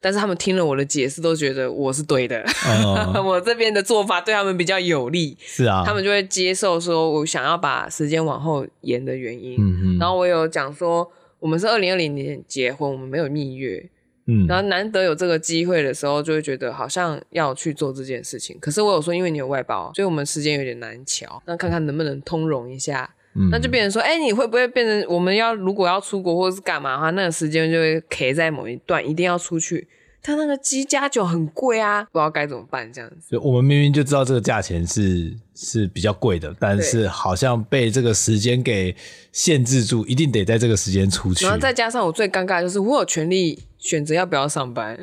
[0.00, 2.40] 但是他们听了我的解释，都觉得我是对的，
[2.84, 5.36] 哦、 我这边的做法对他们比较有利。
[5.40, 9.56] 是啊，他们就会接受说，我想要把时间往后延的原因。
[9.58, 9.98] 嗯嗯。
[9.98, 13.90] 然后我有讲说，我们是二零二零年结婚，我们没有蜜月。
[14.26, 14.46] 嗯。
[14.46, 18.56] 然后难得有这个机会的时候，就会觉得好像要去做这件事情。
[18.60, 21.42] 可是我有说，因为你有外包，所以我们时间有点难乔。
[21.44, 23.14] 那看看能不能通融一下。
[23.38, 29.86] 嗯、那就变成说，哎、欸，你会不会变成我们要如果要出国或者是干嘛的话，那个时间就会卡在某一段，一定要出去。
[30.20, 33.30] 他那个机加酒很贵啊，不知道该怎么办这样子。
[33.30, 38.94] 就我们明明就知道这个价钱是是比较贵的，但是好像被这个时间给
[39.32, 41.44] 限制住，一定得在这个时间出去。
[41.44, 44.98] 然后再加上我最尴尬的就是，我有权利选择要不要上班，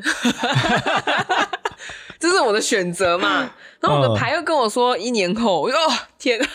[2.19, 3.51] 这是我的选择嘛。
[3.85, 6.47] 然后我的牌又跟我说一年后，我说哦天啊，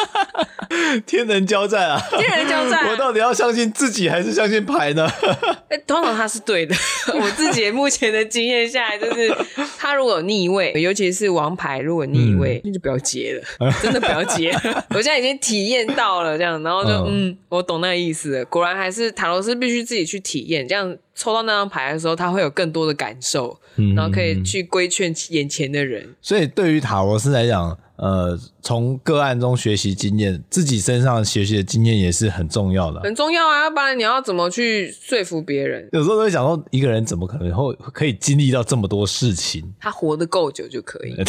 [1.04, 5.06] 天人交战啊，天人交战，我到底要相信自己还是相信牌呢？
[5.68, 6.74] 哎，通常他是对的。
[7.20, 9.34] 我自己目前的经验下来，就是
[9.78, 14.84] 他如果有逆位，尤其是王牌如果逆位，那、嗯、就不要接了，真的不要接了。
[14.90, 18.44] 我现在已经体验到了这样，然后就嗯，嗯，我懂那个意思了。
[18.46, 23.58] 果然还是塔罗师必须自己去体验，这样抽到那张牌的时候，他会有更多的感受，
[23.94, 26.14] 然后可以去规劝眼前的人。
[26.22, 26.50] 所以。
[26.54, 33.64] 对于塔罗斯来讲，呃，从个案中学习经验，自己身上学习的经验也是很重要的，很重要啊！
[33.64, 35.88] 要不然你要怎么去说服别人？
[35.92, 39.74] 有时候都会想说，一个人怎么可能会可以经历到这么多事情？
[39.80, 41.14] 他活得够久就可以。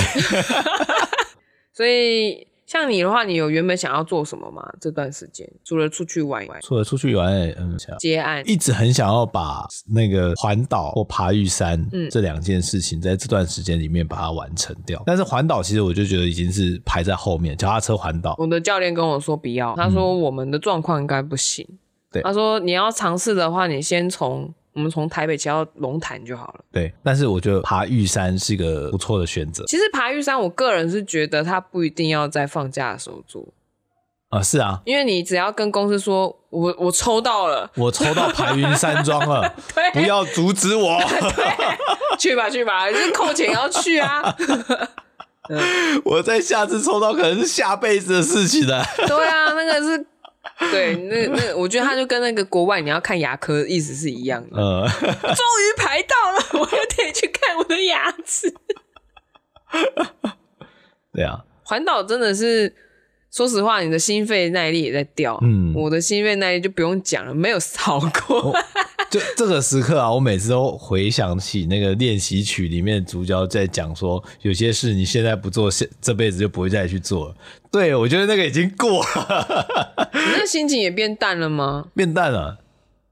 [1.73, 2.47] 所以。
[2.75, 4.61] 像你的话，你有原本想要做什么吗？
[4.81, 15.01] 这段时间除了出去玩以外，除了出去玩，嗯，接案，一直很想要把那个环岛或爬玉山，嗯，这两件事情在这段时间里面把它完成掉。
[15.05, 18.35] 但是环岛其实我就觉得已经是排在后面，脚踏车环岛。
[18.37, 21.65] 我的教练跟我说不要，他说我们的状况应该不行。
[21.69, 21.79] 嗯、
[22.11, 24.53] 对，他说你要尝试的话，你先从。
[24.75, 26.59] 我们从台北骑到龙潭就好了。
[26.69, 29.63] 对，但是我觉得爬玉山是一个不错的选择。
[29.67, 33.47] 其实爬玉山，我个人是觉得它不一定要在放假的时候做。
[34.29, 39.55] 啊，是啊，因为你只要跟公司说，我我抽到了，我抽到排云山庄了，
[39.93, 40.99] 不要阻止我，
[42.19, 44.35] 去吧去吧，就是扣钱要去啊。
[46.03, 48.83] 我在下次抽到可能是下辈子的事情了。
[49.07, 50.05] 对啊，那个是。
[50.71, 54.57] 对，那那我觉得他就跟那个国外你要看牙科意思是一样的。
[54.61, 58.53] 呃， 终于排到了， 我又得去看我的牙齿。
[61.13, 62.73] 对啊，环岛真的是。
[63.31, 65.37] 说实话，你的心肺耐力也在掉。
[65.41, 68.55] 嗯，我的心肺耐力就不用讲了，没有少过。
[69.15, 77.35] 就这个时刻啊，我每次都回想起那个练习曲里面主角在讲说，有些事你现在不做，现这辈子就不会再去做了。
[77.71, 80.09] 对，我觉得那个已经过了。
[80.13, 81.85] 你那心情也变淡了吗？
[81.95, 82.57] 变淡了。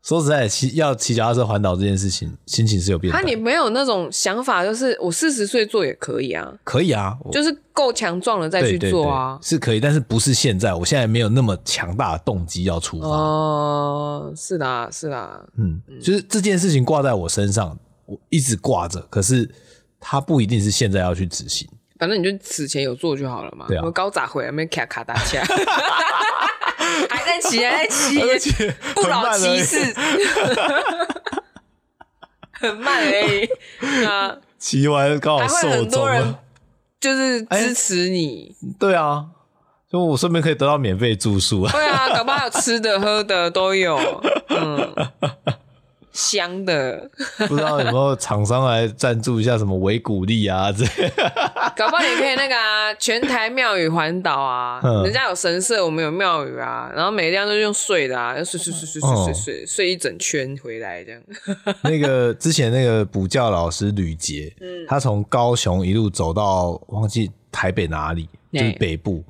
[0.03, 3.21] 说实在，骑要骑脚踏车环岛这件事情，心情是有变化。
[3.21, 13.07] 他你没有那种想法，就是我四十岁做也可以啊，可以啊，就是够强壮了再去做啊，是可以，但是不是现在，我现在没有那么强大的动机要出发。
[13.07, 19.49] 哦，是啦，是啦，嗯，就是这件事情挂在我身上，我一直挂着，可是
[20.01, 21.65] 他不一定是现在要去执行。
[21.97, 23.67] 反正你就此前有做就好了嘛。
[23.69, 25.41] 对啊，我高咋回来没卡卡打架。
[27.09, 27.87] 还在骑，还在
[28.39, 28.51] 骑，
[28.95, 29.93] 不老骑士，
[32.51, 34.05] 很慢而已。
[34.05, 36.39] 啊， 骑完刚好寿终了，
[36.99, 38.55] 就是支持你。
[38.79, 39.25] 对啊，
[39.91, 41.71] 就我顺便可以得到免费住宿啊。
[41.71, 43.97] 对啊，搞不好有吃的喝的都有。
[44.49, 44.93] 嗯，
[46.13, 47.09] 香的。
[47.49, 50.85] 不知道有没有厂商来赞助一下什么维骨力啊这。
[51.75, 61.21] 搞不好你可以那个啊，全台庙宇环岛啊，人家有神社，我们有庙宇啊，然后每个地方都用睡的啊，睡睡睡睡睡睡睡睡一整圈回来这样。
[61.83, 69.23] 那个之前那个补教老师吕杰，嗯，他从高雄一路走到忘记台北哪里，就是北部，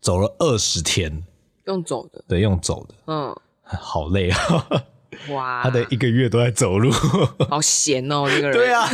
[0.00, 1.20] 走了二十天，
[1.64, 4.38] 用走的，对，用走的，嗯，好累啊，
[5.30, 6.90] 哇，他的一个月都在走路，
[7.48, 8.88] 好闲哦，这个人，对啊。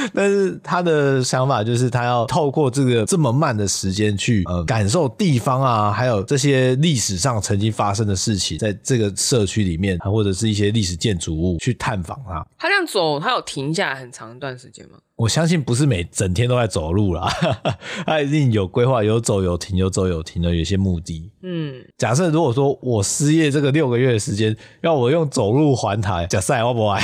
[0.14, 12.46] 但是他的想法就是，他要透过这个这么慢的时间去呃感受地方啊，还有这些历史上曾经发生的事情，在这个社区里面，或者是一些历史建筑物去探访它。
[12.58, 14.98] 他这样走，他有停下来很长一段时间吗？
[15.16, 17.28] 我相信不是每整天都在走路啦，
[18.06, 21.28] 他一定有规划，有走有停，有走有停的，有些目的。
[21.42, 27.02] 嗯，假设如果说我失业这个六个月的时间，让我用走路环台，假赛我不爱。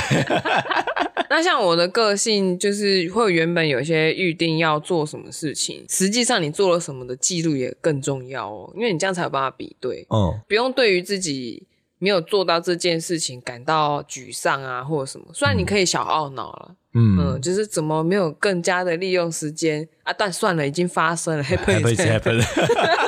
[1.29, 10.05] 那像我的个性，就是会原本有些预定要做什么事情，实际上你做了什么的记录也更重要哦，因为你这样才有办法比对。
[10.09, 11.67] 嗯，不用对于自己
[11.99, 15.25] 没有做到这件事情感到沮丧啊，或者什么。
[15.33, 20.13] 虽然你可以小懊恼了，嗯嗯，就是怎么没有更加的利用时间啊？
[20.17, 22.41] 但算了，已经发生了，happen is happen。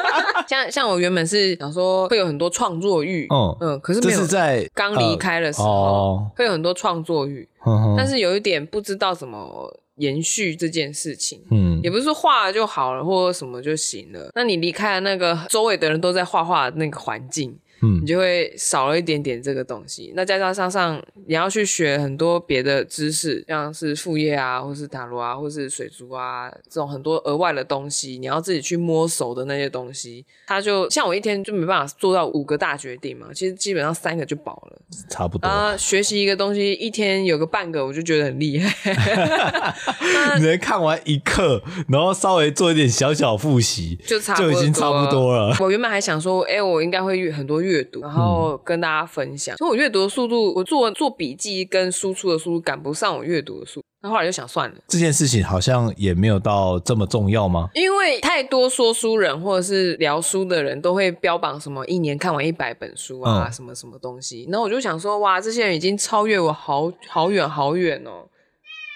[0.48, 14.32] 像像我原本是想说会有很多创作欲，嗯嗯，可是没有在刚离开的时候、呃、会有很多创作欲，嗯、但是有一点不知道怎么延续这件事情，嗯，也不是说画了就好了或者什么就行了。
[14.36, 17.60] 那你离开了那个周围的人都在画画的那个环境。
[17.82, 20.14] 嗯，你就会少了一点点这个东西。
[20.16, 33.28] 那再加上上你要去学很多别的知识，像是副业啊，或是塔罗啊，或是水族啊，这种很多额外的东西，你要自己去摸熟的那些东西，它就像我一天就没办法做到五个大决定嘛。
[33.34, 35.48] 其实基本上三个就饱了，差不多。
[35.48, 39.76] 啊，学习一个东西一天有个半个，我就觉得很厉害。
[40.40, 45.56] 你能看完一课，然后稍微做一点小小复习，就差就已经差不多了。
[45.60, 47.67] 我原本还想说，哎、欸，我应该会遇很多。
[47.68, 49.56] 阅读，然后跟大家分享。
[49.58, 53.86] 所以我阅读的速度，我做做笔记跟输出的速度赶不上我阅读的速度。
[54.00, 57.68] 那后来就想算了，这件事情好像也没有到这么重要吗？
[57.74, 64.48] 因为太多说书人或者是聊书的人都会标榜什么一年看完一百本书啊，嗯、什么什么东西。
[64.52, 68.30] 然后我就想说，哇，这些人已经超越我好好远好远哦。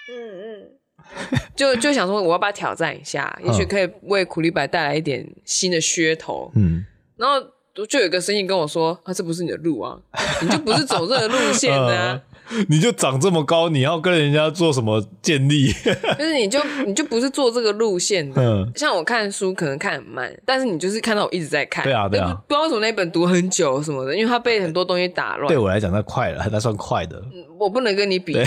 [0.08, 3.36] 嗯嗯，就就想说，我要不要挑战一下？
[3.44, 6.52] 也许可以为苦力白带来一点新的噱头。
[6.54, 7.44] 嗯，然后。
[7.74, 9.96] 就有一个声音跟我说：“啊，这不是你的路啊，
[10.42, 12.20] 你就不是走这个路线的啊。
[12.50, 15.72] 呃，你就长这么高，你要跟人家做什么建立？
[16.18, 18.42] 就是你就你就不是做这个路线的。
[18.42, 21.82] 嗯，像我看书可能看很慢，但是你就是看到我一直在看。
[21.82, 25.48] 对啊，对啊，不知道为什么那本读很久什么的，因为它被很多东西打乱。
[25.48, 27.22] 对我来讲，那快了，那算快的。
[27.58, 28.36] 我不能跟你比。”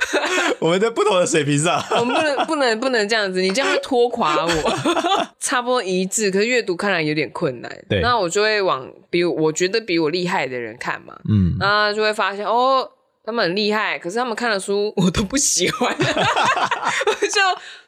[0.60, 4.52] 我们在不同的水平上，我们不能不能不能这样子，你这样会拖垮我。
[5.40, 7.84] 差不多一致，可是阅读看来有点困难。
[7.88, 12.88] 对，那我就会往比我觉得比我厉害的人看嘛，嗯，那就会发现哦，
[13.24, 17.40] 他们很厉害，可是他们看的书我都不喜欢， 我就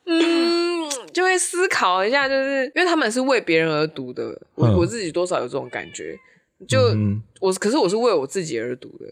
[0.07, 6.19] 嗯，就会思考一下，就是因为他们是为别人而读的，我、嗯、我自己多少有这种感觉，
[6.69, 9.07] 就、嗯、我可是我是为我自己而读的，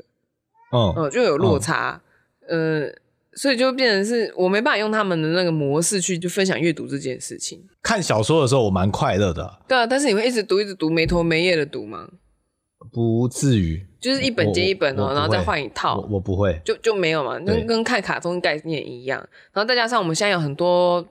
[0.72, 2.00] 嗯嗯，就有落差。
[2.04, 2.08] 嗯
[2.52, 2.92] 呃，
[3.32, 7.66] 所以就变成是我没办法用他们的那个模式去就分享阅读这件事情。
[7.82, 9.60] 看小说的时候，我蛮快乐的。
[9.66, 12.06] 对啊，但是你会一直读，一直读，没头没夜的读吗？
[12.92, 15.96] 不至于，就是一本接一本哦，然后再换一套。
[15.96, 19.18] 我，我不会，就就没有嘛，跟跟看卡通概念一样。
[19.52, 21.02] 然后再加上我们现在有很多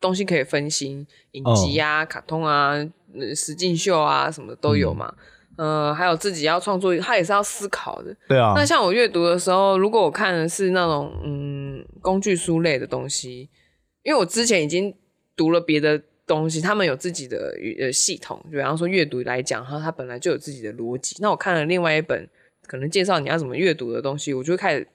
[0.00, 2.74] 东西可以分心，影集啊、嗯、卡通啊、
[3.34, 5.12] 实境秀啊，什么的都有嘛。
[5.18, 5.24] 嗯
[5.56, 8.14] 呃，还有自己要创作，他也是要思考的。
[8.28, 8.52] 对啊。
[8.56, 13.48] 那像我阅读的时候，如果我看的是那种嗯工具书类的东西，
[14.02, 14.94] 因为我之前已经
[15.36, 21.16] 读了别的东西，他们有自己的呃系统，就比方说阅读来讲，哈，它本来就有自己的逻辑。
[21.20, 22.28] 那我看了另外一本
[22.66, 24.86] 可能介绍你要怎么阅读的东西，我就会开始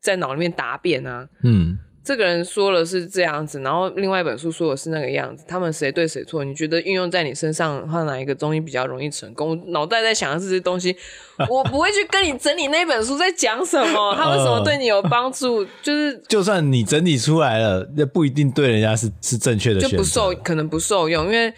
[0.00, 1.28] 在脑里面答辩啊。
[1.42, 1.78] 嗯。
[2.02, 6.42] 这个人说了是这样子，然后另外一本书说的是那个样子，他们谁对谁错？
[6.42, 9.50] 你觉得运用在你身上，或哪一个中医比较容易成功？
[9.50, 10.96] 我脑袋在想的是这些东西，
[11.50, 15.64] 我不会去跟你整理那本书在讲什么， 他为什么对你有帮助？
[15.82, 21.52] 就是 就算你整理出来了，那不一定对人家是是正确的，就不受可能不受用，因为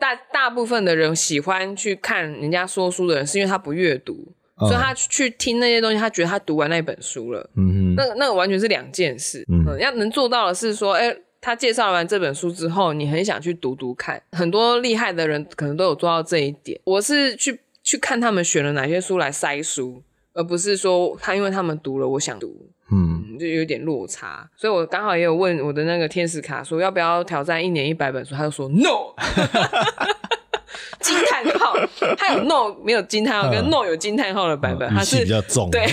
[0.00, 4.32] 大大部分的人喜欢去看人家说书的人，是因为他不阅读。
[4.66, 7.48] 所以他去听那些东西，他觉得他读完那本书了。
[7.56, 9.44] 嗯哼，那个那个完全是两件事。
[9.48, 14.22] 嗯，要能做到的是说，哎、欸，他介绍完这本书之后，你很想去读读看。
[14.32, 16.80] 很多厉害的人可能都有做到这一点。
[16.84, 20.02] 我是去去看他们选了哪些书来筛书，
[20.32, 24.48] 而不是说他因为他们读了，我想读，嗯，就有点落差。
[24.56, 29.14] 所以我刚好也有问我的那个天使卡说要不要挑战一年一百本书，他就说 no。
[32.16, 35.86] 他有 no 没有惊叹号，跟 no 有惊叹号的版本，他是比较重，对，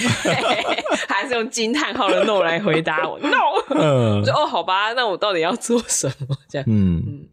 [1.07, 3.37] 还是用惊叹号的 no 来回答我 no。
[3.69, 6.35] 嗯，就哦，好吧，那我到底要做什么？
[6.49, 7.27] 这样，嗯嗯。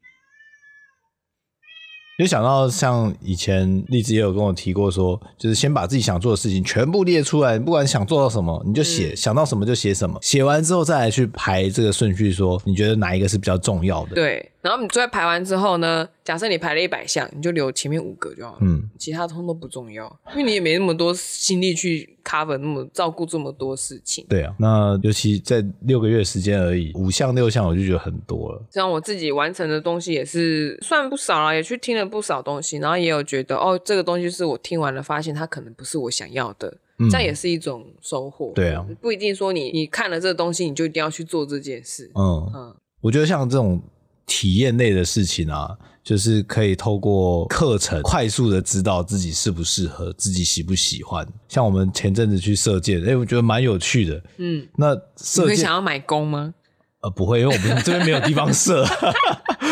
[2.19, 14.17] 就想到像以前荔枝也有跟我提过说，就是先把自己想做的事情全部列出来，不管想做到什么，你就写，嗯、想到什么就写什么，写完之后再来去排这个顺序，说你觉得哪一个是比较重要的？
[14.17, 14.51] 对。
[14.61, 24.27] 然后你最后排完之后呢，假设你排了一百项，你就留前面五个就好了，嗯，其他通都不重要，因为你也没那么多心力去 cover 那么照顾这么多事情。
[24.29, 28.61] 对啊，那尤其在六个月时间而已，五项六项我就觉得很多了。
[28.71, 38.51] 像我自己完成的东西也是算不少了，也去听了不少东西，然后也有觉得哦，这个东西是我听完了发现它可能不是我想要的，嗯、这样也是一种收获。
[38.57, 42.11] 对啊，不一定说你你看了这个东西你就一定要去做这件事。
[42.17, 43.81] 嗯嗯，我觉得像这种。
[44.29, 51.27] 体验类的事情啊，就是可以透过课程快速的知道自己适不适合，自己喜不喜欢。
[51.49, 54.23] 像我们前阵子去射箭，哎、欸，我觉得蛮有趣的。
[54.37, 56.55] 嗯，那射箭你会想要买弓吗？
[57.01, 58.85] 呃，不会，因为我们这边 没有地方设。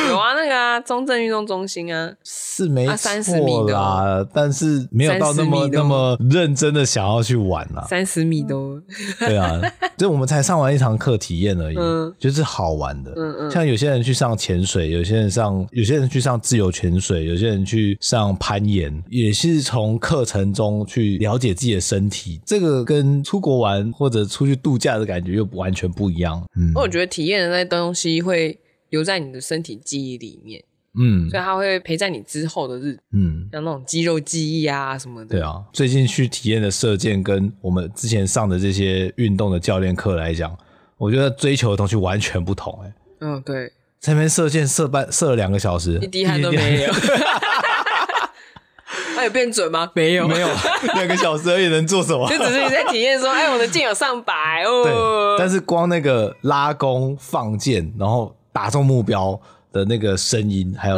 [0.09, 7.85] 有啊，那个啊，中正运动中心啊，是没错啦，但是没有到那么那么认真的想要去玩啦。
[7.89, 8.81] 三十米都，
[9.19, 9.61] 对啊，
[9.99, 13.13] 就我们才上完一堂课体验而已，嗯，就是好玩的。
[13.17, 22.41] 嗯嗯，像有些人去上潜水，有些人上，有些人去上自由潜水，有些人去上攀岩，也是从课程中去了解自己的身体。
[22.47, 26.41] 这个跟出国玩或者出去度假的感觉又完全不一样。
[26.57, 28.59] 嗯，我觉得体验的那东西会。
[28.91, 30.63] 留在你的身体记忆里面，
[30.97, 35.31] 嗯，所以它会陪在你之后的日子，嗯，像那种肌肉记忆啊什么的。
[35.31, 40.57] 对啊，最近去体验的射箭，跟我们之前上的这些运动的教练课来讲，
[40.99, 42.87] 我觉得追求的东西完全不同，欸。
[42.87, 43.67] 哎，嗯，对，
[43.99, 46.93] 在那边射箭射半射了两个小时，一滴汗都没有。
[49.17, 49.91] 它有变准吗？
[49.95, 50.49] 没有，没有，
[50.95, 52.29] 两个小时而已，能做什么？
[52.31, 54.85] 就只是你在体验说，哎，我的箭有上百哦。
[54.85, 54.93] 对，
[55.39, 58.33] 但是光那个拉弓放箭，然后。
[58.57, 59.39] 打中目标
[59.71, 60.97] 的那个声音，还有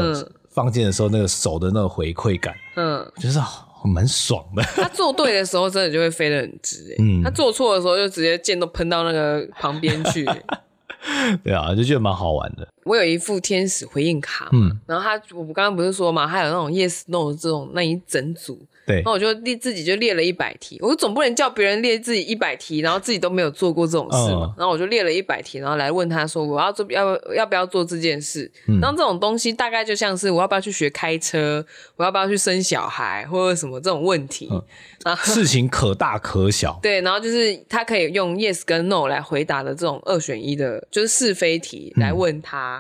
[0.49, 3.41] 放箭的时候那个手的那个回馈感，嗯，就是
[3.85, 4.63] 蛮爽的。
[4.77, 10.45] 他做对的时候，真的就会飞得很直，欸，嗯，他做错的时候，就直接箭都喷到那个旁边去，欸。
[11.43, 12.69] 对啊，就觉得蛮好玩的。
[12.89, 18.59] 我有一副天使回应卡嘛，嗯，然后他，我刚刚不是说嘛，还有那种 yes no 这种那一整组。
[18.87, 24.47] 对，那我就列自己就列了一百题，我总不能叫别人列自己一百题，然后自己都没有做过这种事嘛。
[24.47, 28.51] 嗯、然后我就列了一百题，然后来问他说我要做要要不要做这件事。
[28.67, 31.63] 嗯，然后这种东西大概就像是我要不要去学开车，
[31.97, 34.49] 我要不要去生小孩或者什么这种问题。
[34.51, 34.65] 嗯，
[35.05, 36.81] 然后事情可大可小。
[36.83, 42.78] 对，然后就是他可以用 yes 跟 no 来回答的这种二选一的，就是是非题来问他。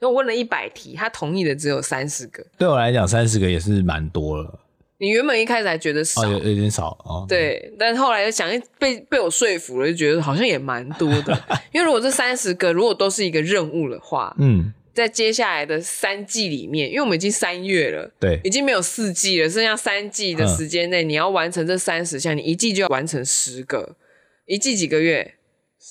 [0.00, 2.44] 因为、嗯、我问了一百题，他同意的只有三十个。
[2.58, 4.60] 对我来讲，三十个也是蛮多了。
[4.98, 7.24] 你原本一开始还觉得少，哦、有有点少哦。
[7.26, 11.32] 对，但后来又想，被被我说服了，就觉得好像也蛮多的。
[11.72, 23.96] 因为如果这三十个如果都是一个任务的话，嗯，在接下来的三季里面，因为我们已经三月了，对，已经没有四季了，剩下三季的时间内，嗯、你要完成这三十项，你一季就要完成十个，
[24.44, 25.36] 一季几个月？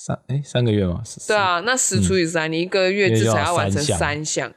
[0.02, 1.02] 三哎、欸，三个月吗？
[1.28, 4.50] 对啊，那十除以三，嗯、你一个月至少要完成三项。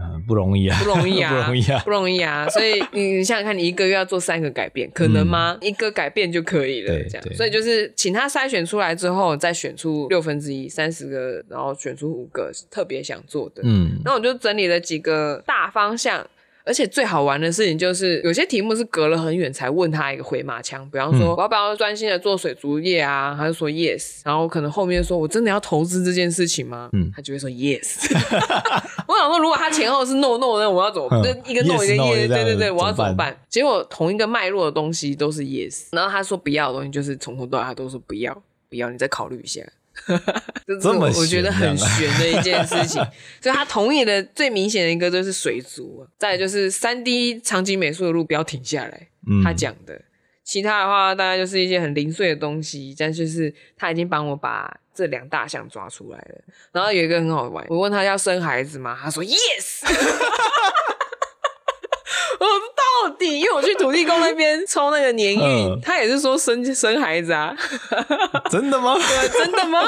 [0.00, 2.48] 嗯，不容易啊，不容易啊， 不容易啊，不容易啊！
[2.48, 5.58] 所以你想想看，你一个月要做三个改变，可能吗？
[5.60, 7.34] 嗯、一个改变就可以了，对这样。
[7.34, 13.62] 所以就是请他筛选出来之后，再选出六分之一，三十个，然后选出五个特别想做的。
[13.64, 16.24] 嗯，那我就整理了几个大方向。
[16.64, 23.34] 而且最好玩的事情就是，有些题目是隔了很远才问他一个回马枪，比方说我要不要专心的做水族业啊？
[23.36, 26.90] 他就说 yes，然后可能后面说我真的要投资这件事情吗？
[26.92, 28.06] 嗯，他就会说 yes。
[29.08, 31.08] 我想说，如果他前后是 no no，那我要怎么？
[31.10, 33.36] 嗯、一个 no 一个 yes，对对对，我要怎么办？
[33.48, 39.60] 结果同一个脉络的东西都是 yes，然后他说不要的东西就是从头到尾他都说不要，不要，你再考虑一下。
[40.66, 43.02] 这是我我觉得很悬的一件事情，
[43.40, 50.00] 所以他同意的最明显的一个就是水族，再来就是三 D 场景美术的路不要停下来，嗯、他讲的，
[50.42, 56.42] 其他的话大概就是一些很零碎的东西，但就是他已经帮我把这两大项抓出来了。
[56.72, 58.98] 然后有一个很好玩，我问他要生孩子吗？
[59.00, 59.82] 他说 yes。
[62.40, 62.46] 我
[63.06, 67.54] 到底，因为我去土地公那边抽那个年运，他也是说生生孩子啊。
[68.50, 68.94] 真的吗？
[68.98, 69.80] 对，真的吗？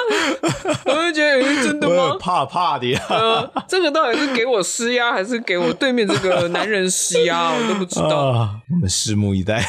[0.86, 2.16] 我就觉得真的吗？
[2.18, 3.00] 怕怕的呀。
[3.68, 7.52] 这个到底是给我施压，还是给我对面这个男人施压？
[7.52, 8.28] 我都不知道。
[8.70, 9.62] 我们拭目以待。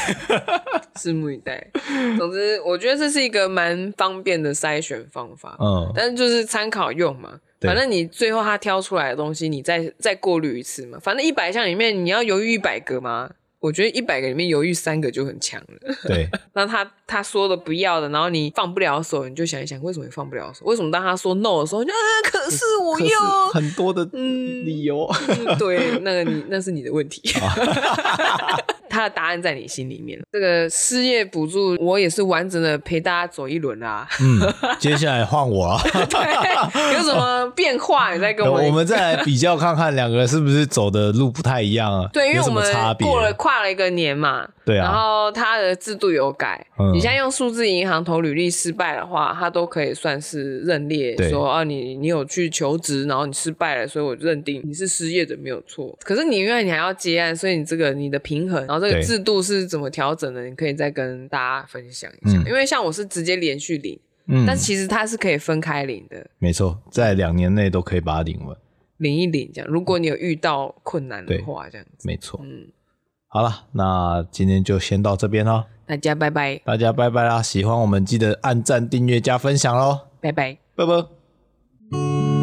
[0.96, 1.70] 拭目以待。
[2.18, 5.56] 总之，我觉得这是一个蛮方便的筛选方法。
[5.60, 7.30] 嗯，但是就是参考用嘛。
[7.60, 10.98] 反正你最后他挑出来的东西，你再再过滤一次嘛。
[11.02, 13.30] 反正一百项里面，你要犹豫一百个吗？
[13.58, 15.94] 我觉得一百个里面犹豫三个就很强了。
[16.06, 20.64] 对， 那他他说的不要的，然后你放不了手，你就想一想，为什么你放不了手？
[20.66, 25.10] 为什么当他说 no 的时候，你就啊，可是我要很多的理由。
[25.28, 27.22] 嗯，对，那个你那是你的问题。
[28.96, 30.18] 他的答案在你心里面。
[30.32, 34.08] 这个失业补助，我也是完整的陪大家走一轮啊。
[34.20, 34.40] 嗯，
[34.78, 35.80] 接下来换我啊。
[35.84, 38.58] 对，有什么变化你再跟我。
[38.62, 42.08] 我们再来比较看看两个人是不是走的路不太一样啊？
[42.10, 42.64] 对，因为我们
[43.00, 44.48] 过了跨了一个年嘛。
[44.64, 44.84] 对啊。
[44.84, 55.96] 然后他的制度有改，嗯、你现在用数字银行投履历失败的话，他都可以算是认列，说啊你你有去求职，然后你失败了，所以我认定你是失业者没有错。
[56.02, 60.44] 可是你因为你还要接案，所以你这个你的平衡，然后这个制度是怎么调整的？
[60.44, 62.38] 你可以再跟大家分享一下。
[62.38, 66.26] 嗯、因为像我是直接连续领，嗯，但其实它是可以分开领的。
[66.38, 68.56] 没错，在两年内都可以把它领完，
[68.98, 69.70] 领一领这样。
[69.70, 72.06] 如果你有遇到困难的话，这样子。
[72.06, 72.68] 没错，嗯。
[73.28, 75.64] 好了，那今天就先到这边喽。
[75.84, 77.42] 大家拜拜，大家拜拜啦！
[77.42, 80.00] 喜欢我们记得按赞、订阅、加分享喽。
[80.20, 82.35] 拜拜，拜拜。